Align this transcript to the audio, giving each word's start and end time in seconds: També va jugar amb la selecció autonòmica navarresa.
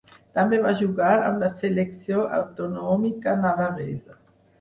També 0.37 0.59
va 0.61 0.69
jugar 0.77 1.09
amb 1.25 1.43
la 1.45 1.49
selecció 1.59 2.23
autonòmica 2.39 3.35
navarresa. 3.43 4.19